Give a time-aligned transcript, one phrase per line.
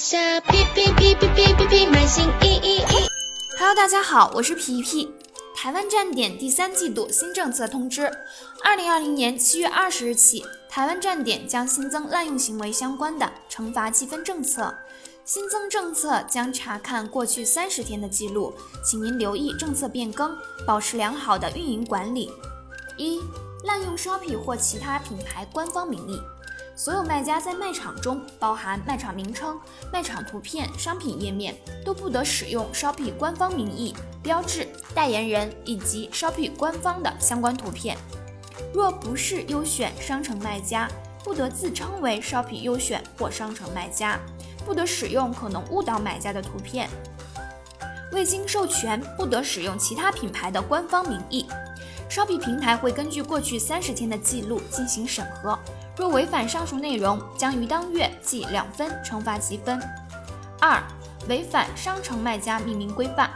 [0.00, 2.82] 下皮皮皮皮皮皮皮满心意意。
[3.58, 5.12] Hello，大家好，我是皮皮。
[5.54, 8.10] 台湾站点第三季度新政策通知：
[8.64, 14.74] 二零二零年七月二十日起，台湾站点将新增滥用行为相关的惩罚记分政策。
[15.26, 20.34] 新增政策将查看过去三十天的记录，请您留意政策变更，
[20.66, 22.32] 保持良好的运营管理。
[22.96, 23.20] 一、
[23.64, 26.18] 滥用 Shopee 或其他品牌官方名义。
[26.82, 29.60] 所有卖家在卖场中，包含卖场名称、
[29.92, 37.98] 卖场图片、商品页面，都不得使用 Shopee 官方名义、标志、代言人以及 Shopee 官方的相关图片。
[38.72, 40.88] 若不是优选商城卖家，
[41.22, 44.18] 不得自称为 Shopee 优选或商城卖家，
[44.64, 46.88] 不得使用可能误导买家的图片。
[48.12, 51.46] 未经授权，不得使用其他品牌的官方名义。
[52.10, 55.56] Shopee 平台会根据过去三十天的记录进行审核。
[55.96, 59.80] 若违反上述内容，将于当月记两分惩罚积分。
[60.58, 60.82] 二、
[61.28, 63.30] 违反商城卖家命名规范，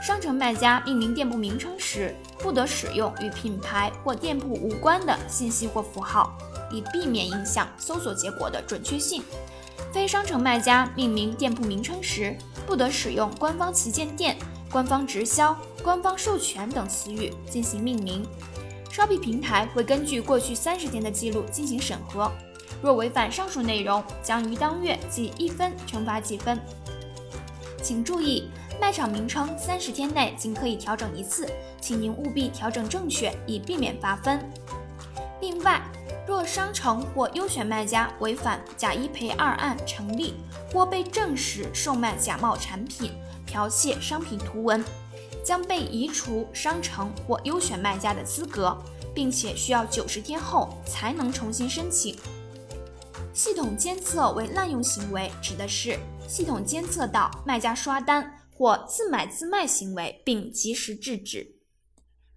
[0.00, 6.38] 商城卖家命名店铺名称时，不得使用与品牌或店铺无关的信息或符号，
[6.70, 9.22] 以避免影响搜索结果的准确性。
[9.92, 14.36] 非商城卖家命名店铺名称时，不得使用官方旗舰店、
[14.70, 18.26] 官方直销、官方授权等词语进行命名。
[18.90, 22.30] Shopee 平台会根据过去三十天的记录进行审核，
[22.82, 26.60] 若违反上述内容，将于当月记一分惩罚记分。
[27.82, 28.48] 请注意，
[28.80, 31.48] 卖场名称三十天内仅可以调整一次，
[31.80, 34.38] 请您务必调整正确，以避免罚分。
[35.40, 35.82] 另外，
[36.32, 40.32] 若商城或优选卖家违反假一赔二案成立，
[40.72, 43.12] 或被证实售卖假冒产品、
[43.46, 44.82] 剽窃商品图文。
[45.44, 48.74] 将被移除商城或优选卖家的资格，
[49.14, 52.16] 并且需要九十天后才能重新申请。
[53.34, 61.46] 系统监测为滥用行为，指的是系统监测到卖家刷单或自买自卖行为，并及时制止。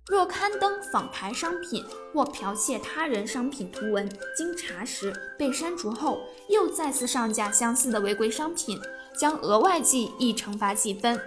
[0.08, 1.84] 若刊登仿牌商品
[2.14, 4.08] 或剽窃他人商品图文，
[4.38, 8.80] 经查实被删除后，又再次上架相似的违规商品，
[9.20, 11.20] 将额外记一惩罚记分。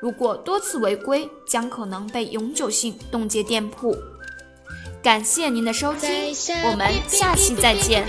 [0.00, 3.96] 如果多次违规，将可能被永久性冻结店铺。
[5.02, 6.08] 感谢您的收听，
[6.70, 8.06] 我们下期再见。